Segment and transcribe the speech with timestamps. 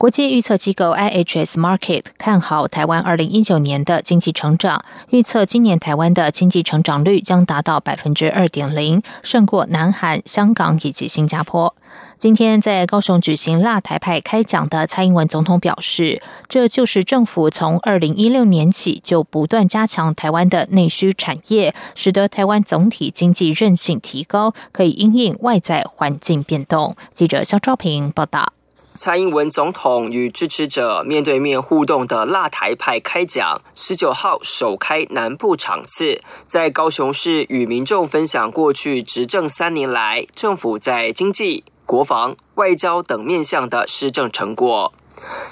[0.00, 11.76] 国际预测机构 IHS Market 看好台湾二零一九年的经济成长，预测今年台湾的经济成长率将达到百分之二点零，胜过南韩、香港以及新加坡。
[12.16, 26.96] 今天在高雄举行辣台派开讲的蔡英文总统表示，这就是政府从二零一六年起就不断加强台湾的内需产业，使得台湾总体经济韧性提高，可以因应外在环境变动。
[27.12, 28.54] 记者肖昭平报道。
[28.92, 44.92] 蔡英文总统与支持者面对面互动的辣台派开讲，十九号首开南部场次，在高雄市与民众分享过去执政三年来政府在经济、国防、外交等面向的施政成果。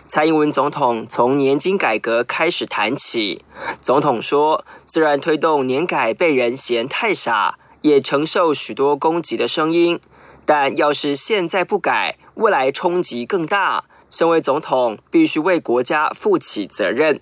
[0.07, 3.45] 蔡英文总统从年金改革开始谈起，
[3.81, 10.01] 总统说：“虽然推动年改被人嫌太傻，也承受许多攻击的声音，
[10.45, 17.21] 但要是现在不改。”未来冲击更大，身为总统必须为国家负起责任。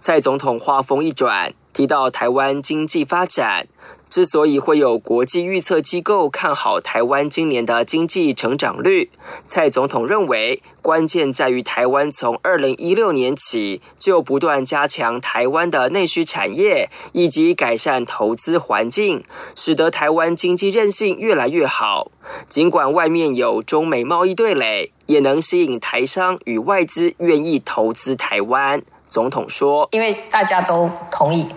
[0.00, 3.68] 蔡总统话锋一转，提到台湾经济发展。
[4.10, 9.10] 之所以会有国际预测机构看好台湾今年的经济成长率，
[9.46, 19.22] 蔡总统认为关键在于台湾从二零一六年起就不断加强台湾的内需产业，以及改善投资环境，
[19.54, 22.10] 使得台湾经济韧性越来越好。
[22.48, 28.82] 尽管外面有中美贸易对垒，也能吸引台商与外资愿意投资台湾。
[29.08, 31.48] 总统说：“因为大家都同意。”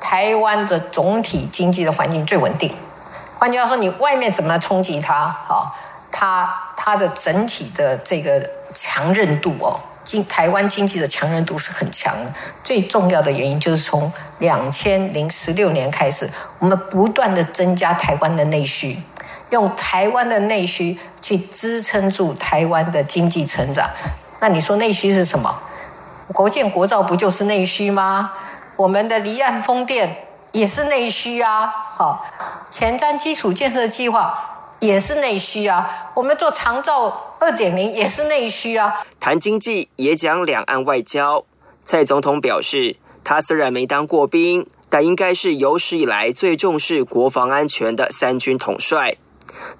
[0.00, 2.74] 台湾的总体经济的环境最稳定，
[3.38, 5.28] 换句话说，你外面怎么冲击它？
[5.44, 5.76] 好，
[6.10, 8.42] 它它的整体的这个
[8.72, 12.32] 强韧度哦，经台湾经济的强韧度是很强的。
[12.64, 18.96] 最重要的原因就是从两千零十六年开始，我们不断的增加台湾的内需，
[19.50, 23.90] 用台湾的内需去支撑住台湾的经济成长。
[24.40, 25.60] 那你说内需是什么？
[26.32, 28.32] 国建国造不就是内需吗？
[28.76, 32.24] 我们的离岸风电也是内需啊，好，
[32.70, 39.02] 前瞻基础建设计划也是内需啊，我们做长照二点零也是内需啊。
[39.18, 41.44] 谈经济也讲两岸外交，
[41.84, 49.16] 蔡总统表示，他虽然没当过兵，但应该是有史以来最重视国防安全的三军统帅。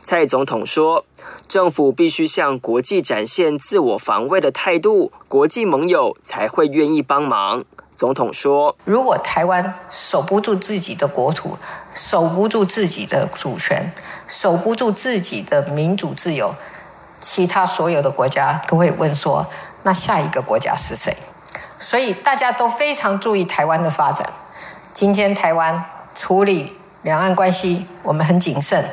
[0.00, 1.04] 蔡总统说，
[1.48, 7.64] 政府必须向国际展现自我防卫的态度，国际盟友才会愿意帮忙。
[7.94, 11.58] 总统说：“如果台湾守不住自己的国土，
[11.94, 13.92] 守不住自己的主权，
[14.26, 16.54] 守不住自己的民主自由，
[17.20, 19.46] 其他所有的国家都会问说：
[19.82, 21.14] 那下一个国家是谁？
[21.78, 24.26] 所以大家都非常注意台湾的发展。
[24.94, 28.84] 今天台湾处理两岸关系，我们很谨慎，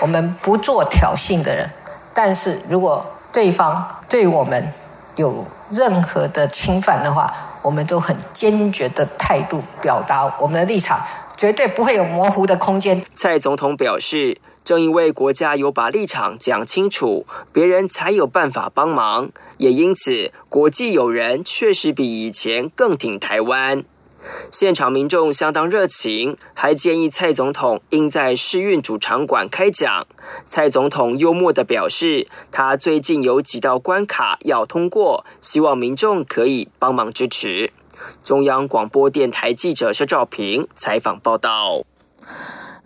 [0.00, 1.68] 我们不做挑衅的人。
[2.14, 4.72] 但是如果对方对我们
[5.16, 7.32] 有任何的侵犯的话，
[7.62, 11.00] 我们都很坚决的态度表达我们的立场，
[11.36, 13.04] 绝对不会有模糊的空间。
[13.12, 23.82] 蔡总统表示，正因为国家有把立场讲清楚，别人才有办法帮忙，也因此国际友人确实比以前更挺台湾。
[24.50, 30.06] 现场民众相当热情，还建议蔡总统应在试运主场馆开讲。
[30.48, 37.72] 蔡总统幽默的表示，他最近有几道关卡要通过，希望民众可以帮忙支持。
[38.22, 41.82] 中央广播电台记者施兆平采访报道。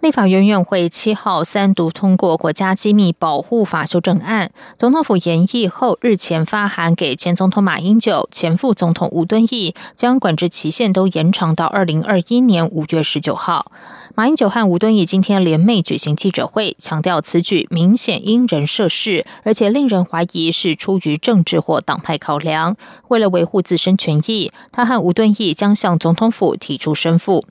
[0.01, 13.71] 立法院院会七号三读通过国家机密保护法修正案，总统府研议后日前发函给前总统马英九、前副总统吴敦义，将管制期限都延长到二零二一年五月十九号。
[14.15, 22.75] 马英九和吴敦义今天联袂举行记者会，强调此举明显因人设事，而且令人怀疑是出于政治或党派考量。
[23.09, 27.45] 为了维护自身权益，他和吴敦义将向总统府提出申复。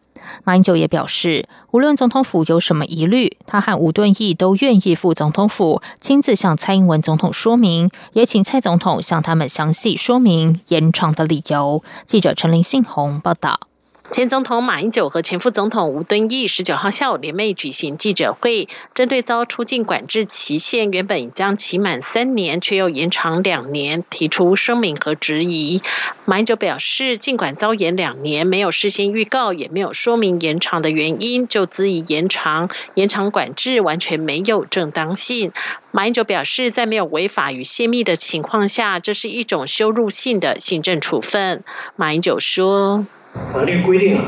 [0.44, 11.84] 马英九也表示，无论总统府有什么疑虑，他和吴敦义都愿意赴总统府亲自向蔡英文总统说明，也请蔡总统向他们详细说明延长的理由。
[12.06, 13.69] 记者陈林信宏报道。
[14.12, 25.84] 前总统马英九和前副总统吴敦义十九号下午联袂举行记者会，针对遭出境管制期限原本将期满三年，却又延长两年，提出声明和质疑。
[26.26, 35.52] 马英九表示，尽管遭延两年，没有事先预告，也没有说明延长的原因，就恣意延长，延长管制完全没有正当性。
[35.92, 41.64] 马英九表示，在没有违法与泄密的情况下，这是一种羞辱性的行政处分。
[41.96, 43.06] 马英九说。
[43.54, 44.26] 法律规定啊，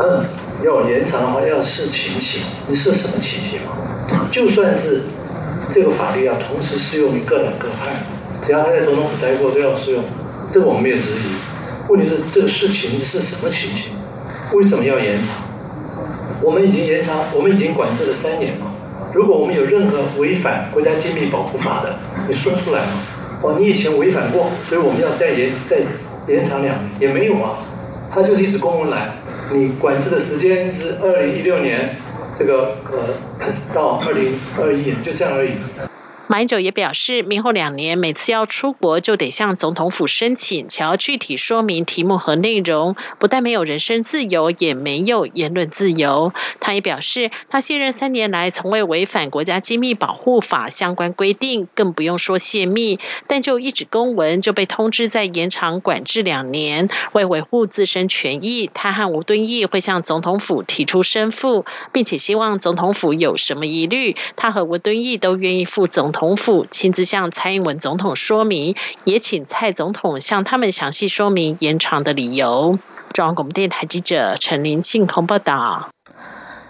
[0.00, 0.24] 嗯，
[0.64, 4.28] 要延长的话要视情形，你是什么情形嘛？
[4.30, 5.02] 就算是
[5.72, 7.92] 这个法律要同时适用于各党各派，
[8.46, 10.04] 只要他在总统府待过都要适用，
[10.52, 11.88] 这个我们没有质疑。
[11.88, 13.92] 问题是这个事情是什么情形？
[14.52, 15.36] 为什么要延长？
[16.42, 18.66] 我们已经延长，我们已经管制了三年了。
[19.12, 21.96] 如果我们有任何违反国家机密保护法的，
[22.28, 22.92] 你说出来嘛？
[23.42, 25.78] 哦，你以前违反过，所以我们要再延再
[26.26, 27.58] 延长两年，也没有啊。
[28.14, 29.12] 他就是一只公文来，
[29.52, 31.96] 你管制的时间是二零一六年，
[32.38, 35.50] 这个呃到二零二一年，就这样而已。
[36.26, 46.32] 马英九也表示，明后两年每次要出国就得向总统府申请，且要具体说明题目和内容，不但没有人身自由，也没有言论自由。
[46.60, 56.88] 他也表示，他卸任三年来从未违反国家机密保护法相关规定，更不用说泄密，但就一纸公文就被通知在延长管制两年。
[57.12, 66.13] 为维护自身权益，他和吴敦义会向总统府提出申复，并且希望总统府有什么疑虑，他和吴敦义都愿意负总。
[66.14, 72.78] 统府亲自向蔡英文总统说明，也请蔡总统向他们详细说明延长的理由。
[73.12, 75.88] 中央广播电台记者陈林信空报道。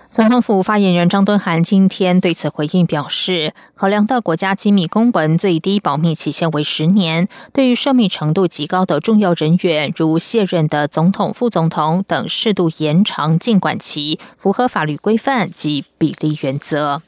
[0.08, 17.02] 总统府发言人张敦涵今天对此回应表示，考量到国家机密公文最低保密期限为十年，对于涉密程度极高的重要人员，如卸任的总统、副总统等，适度延长禁管期，符合法律规范及比例原则。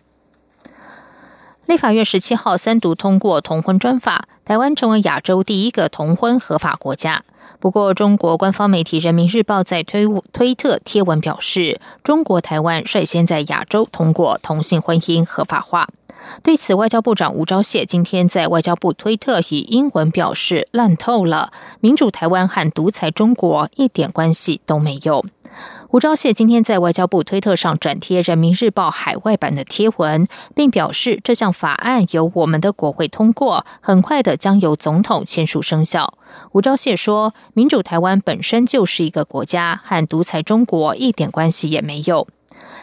[1.67, 7.25] 立法院十七号三读通过同婚专法，台湾成为亚洲第一个同婚合法国家。
[7.59, 15.89] 不过，中国官方媒体《人民日报》在推推特贴文表示，中国台湾率先在亚洲通过同性婚姻合法化。
[16.45, 25.25] 对此，外交部长吴钊燮今天在外交部推特以英文表示：“烂透了，民主台湾和独裁中国一点关系都没有。”
[25.91, 36.19] 吴钊燮今天在外交部推特上转贴《人民日报》海外版的贴文，并表示这项法案由我们的国会通过，很快的将由总统签署生效。
[36.53, 42.27] 吴钊燮说：“民主台湾本身就是一个国家，和独裁中国一点关系也没有。”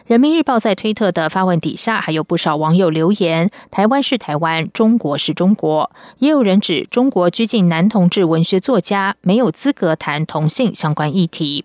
[0.06, 5.90] 人民日报在推特的发文底下，还有不少网友留言：“台湾是台湾，中国是中国。”
[6.20, 11.64] 也有人指中国拘禁男同志文学作家，没有资格谈同性相关议题。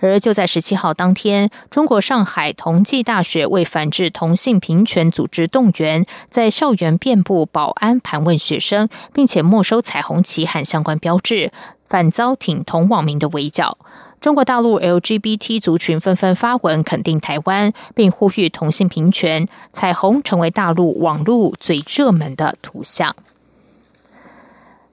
[0.00, 11.52] 而就在十七号当天，中国上海同济大学为反制同性平权组织动员，在校园遍布保安盘问学生，并且没收彩虹旗和相关标志，
[11.88, 13.78] 反遭挺同网民的围剿。
[14.20, 23.14] 中国大陆 LGBT 族群纷纷发文肯定台湾，并呼吁同性平权，彩虹成为大陆网络最热门的图像。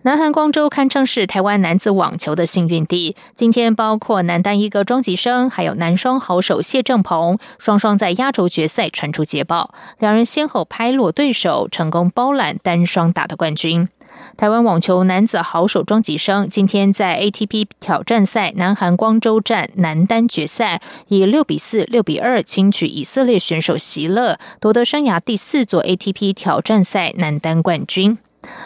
[0.05, 13.87] 南韩光州堪称是台湾男子网球的幸运地，今天包括男单一哥庄吉生，还有男双好手谢正鹏，双双在压轴决赛传出捷报，两人先后拍落对手，成功包揽单双打的冠军。
[14.35, 28.17] 台湾网球男子好手庄吉生今天在 ATP 挑战赛南韩光州站男单决赛，以六比四、六比二轻取以色列选手席勒，夺得生涯第四座 ATP 挑战赛男单冠军。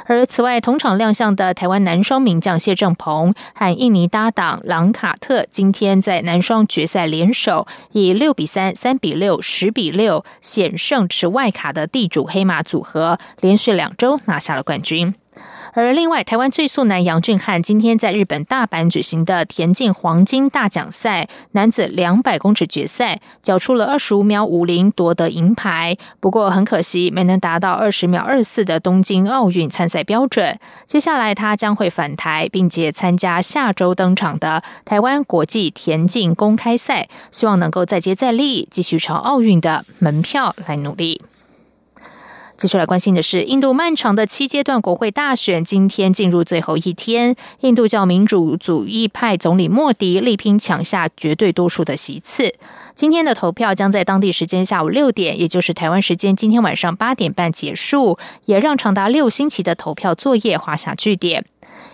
[0.06, 15.13] 而此外，同场亮相的台湾男双名将谢正鹏和印尼搭档朗卡特，今天在男双决赛联手，以六比三、三比六、十比六险胜持外卡的地主黑马组合，连续两周拿下了冠军。
[15.79, 25.96] 而另外，台湾最速男杨俊翰今天在日本大阪举行的田径黄金大奖赛男子两百公尺决赛，缴出了二十五秒五零夺得银牌。
[26.19, 30.57] 不过很可惜，没能达到二十秒二四的东京奥运参赛标准。
[30.88, 41.22] 接下来他将会返台，并且参加下周登场的台湾国际田径公开赛，希望能够再接再厉，继续朝奥运的门票来努力。
[42.58, 47.36] 接下来关心的是，印度漫长的七阶段国会大选今天进入最后一天。
[47.60, 52.56] 印度教民主主义派总理莫迪力拼抢下绝对多数的席次。
[52.96, 61.46] 今天的投票将在当地时间下午六点，也就是台湾时间今天晚上八点半结束，也让长达六星期的投票作业画下句点。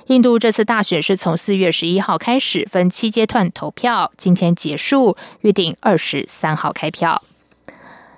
[0.07, 7.21] 印度这次大选是从四月十一号开始分七阶段投票，今天结束，预定二十三号开票。